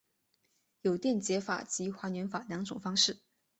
[0.81, 3.21] 有电解法及还原法两种方式。